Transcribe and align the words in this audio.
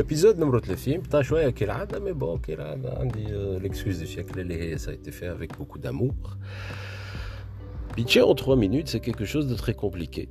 L'épisode 0.00 0.38
numéro 0.38 0.60
30 0.60 0.88
بتاع 0.88 1.22
شويه 1.22 1.50
كالعاده 1.50 2.00
مي 2.00 2.12
بون 2.12 2.38
كالعاده 2.38 2.98
عندي 2.98 3.26
l'excuse 3.60 3.98
du 4.00 4.06
siècle 4.06 4.38
اللي 4.38 4.60
هي 4.60 4.78
ça 4.78 4.90
a 4.90 4.92
été 4.92 5.10
fait 5.10 5.28
avec 5.28 5.58
beaucoup 5.58 5.78
d'amour 5.78 6.36
Pitcher 7.96 8.22
en 8.22 8.34
3 8.34 8.56
minutes 8.56 8.88
c'est 8.88 9.00
quelque 9.00 9.24
chose 9.24 9.46
de 9.48 9.54
très 9.54 9.74
compliqué 9.74 10.28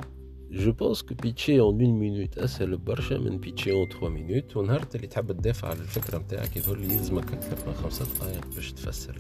je 0.52 0.70
pense 0.70 1.02
que 1.04 1.14
pitcher 1.14 1.60
en 1.60 1.74
1 1.74 1.78
minute 1.78 2.38
اسهل 2.44 2.78
برشا 2.78 3.18
من 3.18 3.42
pitcher 3.42 3.72
en 3.72 3.88
3 4.00 4.10
minutes 4.10 4.58
ونهار 4.58 4.86
اللي 4.96 5.08
تحب 5.08 5.32
تدافع 5.32 5.68
على 5.68 5.80
الفكره 5.80 6.18
نتاعك 6.18 6.58
يظهر 6.58 6.78
لي 6.78 6.94
يلزمك 6.94 7.34
اكثر 7.34 7.68
من 7.68 7.74
خمسة 7.74 8.06
دقائق 8.06 8.46
باش 8.56 8.72
تفسر 8.72 9.16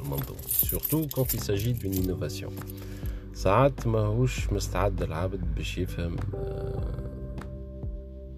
الموضوع 0.00 0.36
surtout 0.64 1.06
quand 1.16 1.34
il 1.34 1.40
s'agit 1.40 1.74
d'une 1.74 1.94
innovation 2.04 2.50
ساعات 3.34 3.86
ماهوش 3.86 4.52
مستعد 4.52 5.02
العبد 5.02 5.54
باش 5.56 5.78
يفهم 5.78 6.16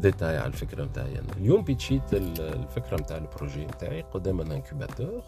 ديتاي 0.00 0.38
على 0.38 0.46
الفكرة 0.46 0.84
نتاعي 0.84 1.18
أنا. 1.18 1.32
اليوم 1.36 1.62
pitchيت 1.62 2.14
الفكرة 2.14 2.96
نتاع 2.96 3.16
ال 3.16 3.23
projet 3.23 3.64
نتاعي 3.66 4.02
قدام 4.02 4.40
ال 4.40 4.48
incubateur 4.48 5.22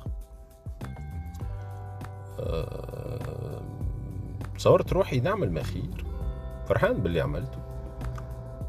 تصورت 4.56 4.92
روحي 4.92 5.20
نعمل 5.20 5.52
ما 5.52 5.62
خير 5.62 6.04
فرحان 6.68 7.02
باللي 7.02 7.20
عملته. 7.20 7.58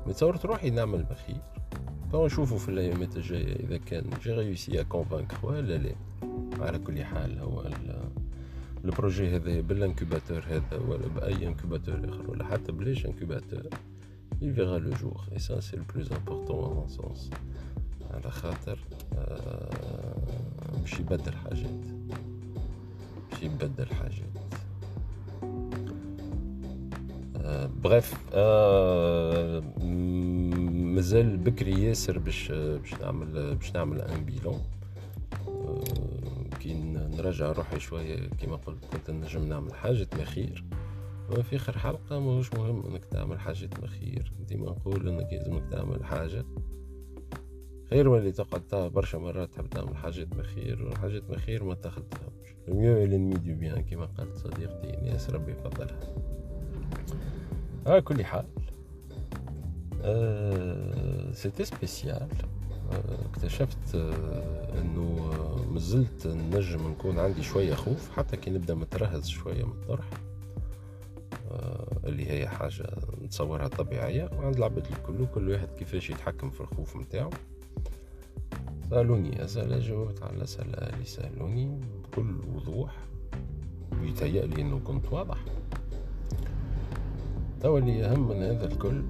تصورت 0.08 0.46
روحي 0.46 0.70
نعمل 0.70 1.06
ما 1.10 1.16
خير 1.16 1.42
تو 2.12 2.26
نشوفوا 2.26 2.58
في 2.58 2.70
الايامات 2.70 3.18
الجاية 3.18 3.56
إذا 3.56 3.78
كان 3.78 4.10
j'ai 4.24 4.32
réussi 4.32 4.82
à 4.82 4.84
convaincre 4.84 5.38
ولا 5.44 5.78
لا 5.78 5.96
على 6.60 6.80
كل 6.80 7.04
حال 7.04 7.40
هو 7.40 7.64
ال 8.86 8.93
projet 8.93 9.36
هذا 9.36 9.62
بال 9.62 9.75
incubateur 9.75 10.44
هذا 10.50 10.78
ولا 10.88 11.08
بأي 11.08 11.48
incubateur 11.48 12.10
آخر 12.10 12.32
ولا 12.32 12.46
حتى 12.46 12.72
بلاش 12.72 13.06
incubateur. 13.06 13.64
Il 14.46 14.52
verra 14.52 14.78
le 14.88 14.94
jour. 15.02 15.18
Et 15.36 15.40
ça, 15.40 15.56
c'est 15.66 15.78
le 15.84 15.88
plus 15.94 16.08
important 16.20 16.60
à 16.70 16.74
mon 16.80 16.88
sens. 16.88 17.30
على 18.14 18.32
خاطر 18.32 18.80
باش 20.82 21.00
يبدل 21.00 21.34
حاجات 21.34 21.86
باش 23.32 23.44
يبدل 23.44 23.88
حاجات 23.88 24.34
بغيف 27.84 28.36
مازال 30.96 31.38
بكري 31.38 31.84
ياسر 31.84 32.20
باش 32.20 32.52
باش 32.52 32.94
نعمل 33.02 33.56
باش 33.56 33.72
نعمل 33.76 34.02
ان 34.02 34.26
بيلون 34.26 34.62
كي 36.60 36.74
نرجع 37.18 37.52
روحي 37.52 37.80
شوية 37.80 38.30
كيما 38.30 38.56
قلت 38.56 38.86
كنت 38.86 39.12
نجم 39.12 39.46
نعمل 39.50 39.74
حاجة 39.74 40.08
ما 40.18 40.26
خير 40.26 40.64
في 41.44 41.56
آخر 41.56 41.78
حلقة 41.78 42.20
مش 42.20 42.54
مهم 42.54 42.86
إنك 42.86 43.06
تعمل 43.06 43.40
حاجة 43.40 43.70
مخير 43.84 44.34
ديما 44.48 44.66
نقول 44.66 45.08
إنك 45.08 45.34
لازمك 45.34 45.64
تعمل 45.72 46.06
حاجة 46.06 46.46
خير 47.90 48.10
من 48.10 48.18
اللي 48.18 48.32
تقعد 48.32 48.92
برشا 48.92 49.18
مرات 49.18 49.50
تحب 49.54 49.70
تعمل 49.70 49.96
حاجات 49.98 50.36
مخير 50.36 50.88
وحاجات 50.88 51.30
مخير 51.30 51.64
ما 51.64 51.74
تاخدهمش 51.74 52.56
le 52.68 52.79
mieux 52.79 53.06
l'ennemi 53.06 53.34
du 53.36 53.56
bien 53.56 53.84
كما 53.84 54.06
قالت 54.06 54.36
صديقتي 54.38 54.92
ناس 55.06 55.30
ربي 55.30 55.52
يفضلها. 55.52 56.00
على 57.86 58.02
كل 58.02 58.26
حال 58.26 58.46
آه 60.02 61.32
c'était 61.32 61.66
spécial 61.66 62.28
آه 62.92 63.26
اكتشفت 63.26 63.96
آه 63.96 64.82
إنه 64.82 65.32
مازلت 65.72 66.28
نجم 66.28 66.88
نكون 66.88 67.20
عندي 67.20 67.44
شوية 67.44 67.74
خوف 67.74 68.12
حتى 68.12 68.38
كي 68.38 68.50
نبدأ 68.52 68.74
maîtrise 68.76 69.28
شوية 69.28 69.64
من 69.66 69.72
الطرح. 69.72 70.10
اللي 72.06 72.30
هي 72.32 72.48
حاجة 72.48 72.96
نتصورها 73.24 73.68
طبيعية 73.68 74.30
وعند 74.38 74.56
العباد 74.56 74.86
الكل 74.88 75.26
كل 75.34 75.50
واحد 75.50 75.68
كيفاش 75.80 76.10
يتحكم 76.10 76.50
في 76.50 76.62
الخوف 76.62 76.96
متاعه 76.96 77.30
سألوني 78.90 79.44
أسئلة 79.46 79.80
جاوبت 79.80 80.24
على 80.24 80.38
الأسئلة 80.38 80.74
اللي 80.74 81.06
سألوني 81.06 81.80
بكل 82.04 82.36
وضوح. 82.56 82.96
ويتهيألي 84.02 84.62
أنه 84.62 84.80
كنت 84.80 85.14
واضح. 85.14 85.38
توا 87.62 87.80
اللي 87.80 88.06
أهم 88.06 88.30
من 88.30 88.36
هذا 88.44 88.66
الكل 88.66 89.04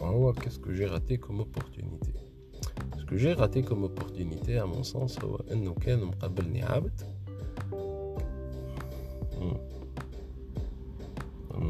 هو 0.00 0.32
qu'est-ce 0.32 0.62
que 0.62 0.72
j'ai 0.72 0.86
raté 0.86 1.16
comme 1.16 1.38
opportunité 1.38 2.12
ce 2.98 3.05
que 3.05 3.16
j'ai 3.16 3.32
raté 3.32 3.62
comme 3.62 3.82
opportunité 3.82 4.60
à 4.62 4.64
mon 4.64 4.82
sens 4.82 5.18
هو 5.24 5.36
إنه 5.36 5.74
كان 5.74 6.04
مقابلني 6.04 6.62
عبد. 6.62 7.00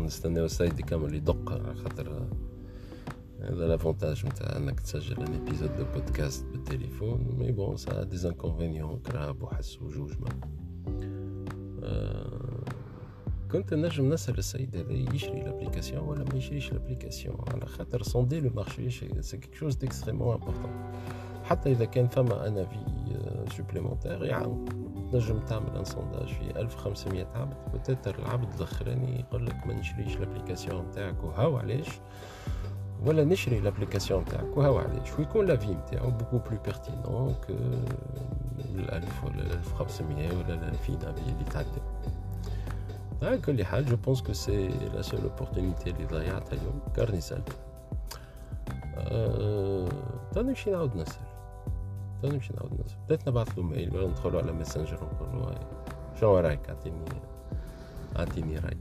نستناو 0.08 0.44
السيد 0.44 0.80
كامل 0.80 1.14
يدق 1.14 1.72
خاطر 1.74 2.28
هذا 3.40 3.66
l'avantage 3.68 4.26
نتاع 4.26 4.56
انك 4.56 4.80
تسجل 4.80 5.22
un 5.22 5.32
épisode 5.32 5.76
de 5.76 5.84
podcast 5.84 6.46
بالتليفون. 6.46 7.36
mais 7.38 7.52
bon 7.52 7.76
ça 7.76 8.02
des 8.04 8.16
inconvénients 8.16 8.98
كراه 8.98 9.30
بوحس 9.30 9.82
وجوج 9.82 10.12
ما. 10.20 10.28
آه 11.82 12.64
كنت 13.52 13.74
نجم 13.74 14.12
نسأل 14.12 14.38
السيد 14.38 14.76
هذا 14.76 14.92
يشري 14.92 15.40
l'application 15.40 16.04
ولا 16.04 16.24
ما 16.24 16.36
يشريش 16.36 16.72
l'application 16.72 17.36
على 17.48 17.66
خاطر 17.66 18.02
sonder 18.02 18.40
le 18.40 18.50
marché 18.50 18.90
c'est 19.22 19.36
quelque 19.36 19.54
chose 19.54 19.76
d'extrêmement 19.76 20.34
important 20.34 20.92
حتى 21.44 21.72
إذا 21.72 21.84
كان 21.84 22.08
فما 22.08 22.48
un 22.48 22.66
avis 22.66 22.78
supplémentaire 23.56 24.24
يعاون. 24.24 24.64
تنجم 25.12 25.38
تعمل 25.40 25.76
un 25.76 25.84
sondage 25.84 26.26
في 26.28 26.60
1500 26.60 27.26
عبد 27.34 27.56
peut-être 27.74 28.18
العبد 28.18 28.54
الأخراني 28.54 29.20
يقول 29.20 29.46
لك 29.46 29.66
ما 29.66 29.74
نشريش 29.74 30.16
l'application 30.16 30.86
نتاعك 30.86 31.24
وهاو 31.24 31.56
علاش 31.56 31.88
ولا 33.06 33.24
نشري 33.24 33.60
l'application 33.60 34.22
نتاعك 34.22 34.56
وهاو 34.56 34.78
علاش 34.78 35.18
ويكون 35.18 35.46
l'avis 35.46 35.74
نتاعو 35.74 36.10
beaucoup 36.10 36.38
plus 36.38 36.58
pertinent 36.64 37.34
que 37.46 37.52
الألف 38.74 39.24
ولا 39.24 39.42
1500 39.42 40.28
ولا 40.38 40.54
2000 40.68 41.10
avis 41.10 41.30
اللي 41.30 41.44
تعدي 41.50 41.68
على 43.22 43.38
كل 43.38 43.64
حال 43.64 43.86
je 43.86 43.96
pense 43.96 44.22
que 44.22 44.32
c'est 44.32 44.68
la 44.68 45.02
seule 45.02 45.20
opportunité 45.20 45.90
اللي 45.90 46.04
ضيعتها 46.04 46.56
اليوم 46.56 46.80
كارني 46.96 47.20
سالت 47.20 47.48
أه... 48.98 49.88
نمشي 50.36 50.70
نعاود 50.70 50.96
نسال 52.18 52.34
نمشي 52.34 52.52
نعاود 52.52 52.72
نسال 52.72 52.98
بديت 53.06 53.28
نبعث 53.28 53.58
له 53.58 53.64
mail 53.64 53.96
ولا 53.96 54.06
ندخلوا 54.06 54.42
على 54.42 54.52
Messenger 54.52 55.04
ونقول 55.04 55.40
له 55.40 55.60
شنو 56.20 56.38
رايك 56.38 56.68
اعطيني 56.68 57.04
اعطيني 58.16 58.58
رايك 58.58 58.78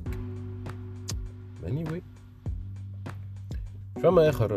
اني 1.67 1.85
anyway. 1.85 2.01
فما 4.03 4.29
آخر 4.29 4.53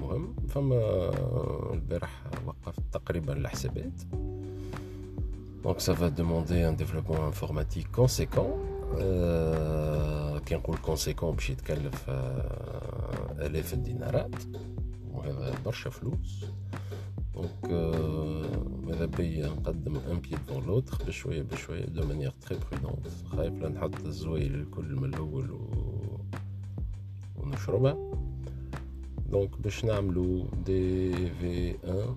مهم. 0.00 0.34
فما 0.48 1.10
البارح 1.72 2.22
وقفت 2.46 2.82
تقريبا 2.92 3.32
الحسابات 3.32 4.02
donc 5.64 5.80
demander 6.16 6.62
un 6.64 6.74
développement 6.82 7.24
informatique 7.32 7.90
conséquent. 7.92 8.50
Euh, 8.98 10.38
كي 10.46 10.54
نقول 10.54 10.76
conséquent 10.78 11.24
باش 11.24 11.50
يتكلف 11.50 12.10
آلاف 13.38 13.74
الدينارات 13.74 14.34
وهذا 15.12 15.54
برشا 15.64 15.90
فلوس 15.90 16.44
donc 17.34 17.72
ماذا 18.86 19.04
بيا 19.06 19.46
نقدم 19.46 19.96
un 19.96 20.18
pied 20.20 20.36
devant 20.48 20.64
l'autre 20.66 21.04
بشويه 21.06 21.42
بشويه 21.42 21.84
de 21.84 22.06
manière 22.06 22.30
très 22.30 22.58
prudente 22.72 23.06
خايف 23.26 23.54
لا 23.62 23.68
نحط 23.68 24.04
الزوايل 24.04 24.54
الكل 24.54 24.96
من 24.96 25.04
الأول 25.14 25.50
و... 25.50 25.60
ونشربها 27.36 27.96
donc 29.30 29.60
باش 29.60 29.84
نعملو 29.84 30.46
دي 30.66 31.12
في 31.30 31.76
ان 31.84 32.16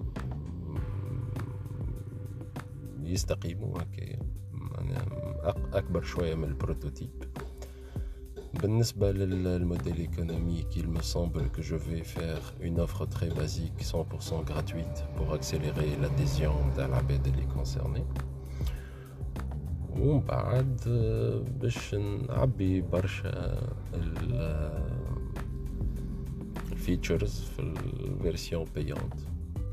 يستقيموا 3.05 3.81
هكايا 3.81 4.19
اكبر 5.73 6.01
شوية 6.01 6.35
من 6.35 6.43
ال 6.43 6.50
prototype 6.50 7.09
بالنسبة 8.60 9.12
للموديل 9.12 10.08
économique, 10.10 10.76
il 10.76 10.88
me 10.88 11.02
semble 11.02 11.48
que 11.50 11.62
je 11.62 11.74
vais 11.74 12.04
faire 12.04 12.54
une 12.60 12.80
offre 12.80 13.06
très 13.06 13.30
basique, 13.30 13.80
100% 13.82 14.44
gratuite, 14.44 15.04
pour 15.16 15.32
accélérer 15.32 15.96
l'adhésion 16.02 16.54
d'Alabed 16.76 17.26
اللي 17.26 17.46
concernés. 17.54 18.04
ومن 19.96 20.20
بعد 20.20 20.80
باش 21.60 21.94
نعبي 21.94 22.80
برشا 22.80 23.60
الفيتشرز 26.72 27.40
في 27.40 27.62
الفيرسيون 27.62 28.66
بيونت 28.74 29.14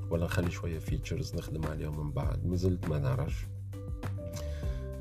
ولا 0.09 0.25
نخلي 0.25 0.51
شويه 0.51 0.79
فيتشرز 0.79 1.35
نخدم 1.35 1.65
عليهم 1.65 2.05
من 2.05 2.11
بعد 2.11 2.45
مازلت 2.45 2.89
ما 2.89 2.99
نعرفش 2.99 3.47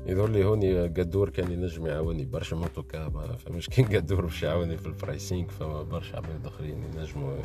يظهر 0.06 0.28
لي 0.28 0.44
هوني 0.44 0.86
قدور 0.86 1.28
كان 1.28 1.52
ينجم 1.52 1.86
يعاوني 1.86 2.24
برشا 2.24 2.56
mais 2.56 2.72
en 2.72 2.80
tout 2.80 2.96
cas 2.96 3.08
ما 3.08 3.36
فمش 3.36 3.68
كان 3.68 3.84
قدور 3.84 4.20
باش 4.20 4.42
يعاوني 4.42 4.76
في 4.76 4.86
ال 4.86 4.94
pricing 4.94 5.48
فما 5.48 5.82
برشا 5.82 6.16
عباد 6.16 6.46
آخرين 6.46 6.84
ينجموا 6.84 7.36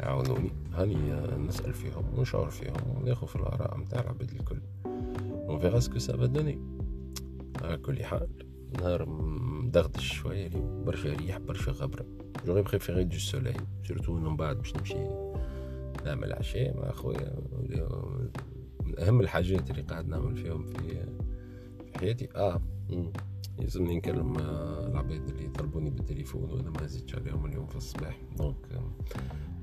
يعاونوني. 0.00 0.52
هاني 0.74 1.12
نسأل 1.48 1.72
فيهم 1.72 2.18
ونشاور 2.18 2.50
فيهم 2.50 2.96
وناخذ 2.96 3.26
في 3.26 3.36
الآراء 3.36 3.78
نتاع 3.78 4.00
العباد 4.00 4.30
الكل. 4.30 4.60
on 5.48 5.58
verra 5.58 5.80
ce 5.80 5.87
que 5.87 5.98
ça 5.98 6.16
va 6.16 6.26
donner 6.26 6.58
على 7.62 7.76
كل 7.76 8.04
حال 8.04 8.28
نهار 8.78 9.08
مدغدش 9.08 10.12
شوية 10.12 10.50
برشا 10.86 11.12
ريح 11.12 11.38
برشا 11.38 11.72
غبرة. 11.72 12.06
j'aurais 12.46 12.62
préféré 12.62 13.04
du 13.04 13.18
soleil 13.18 13.60
surtout 13.88 14.12
من 14.12 14.36
بعد 14.36 14.56
باش 14.56 14.76
نمشي 14.76 15.06
نعمل 16.04 16.32
عشاء 16.32 16.76
مع 16.76 16.90
خويا 16.90 17.36
من 18.84 18.98
أهم 18.98 19.20
الحاجات 19.20 19.70
اللي 19.70 19.82
قاعد 19.82 20.08
نعمل 20.08 20.36
فيهم 20.36 20.64
في 20.64 21.06
حياتي 22.00 22.28
آه. 22.36 22.60
يلزمني 23.58 23.96
نكلم 23.96 24.36
العباد 24.38 25.28
اللي 25.28 25.48
طلبوني 25.48 25.90
بالتليفون 25.90 26.50
وأنا 26.50 26.70
ما 26.70 26.86
زدتش 26.86 27.14
عليهم 27.14 27.46
اليوم 27.46 27.66
في 27.66 27.76
الصباح. 27.76 28.20
دونك 28.38 28.56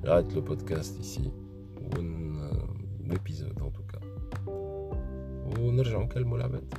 j'arrête 0.04 0.36
le 0.36 0.42
podcast 0.42 1.00
ici. 1.00 1.32
l'épisode 3.10 3.62
en 3.62 3.72
tout 3.72 3.88
cas. 3.92 4.04
ونرجع 5.60 6.02
نكلموا 6.02 6.38
العباد. 6.38 6.74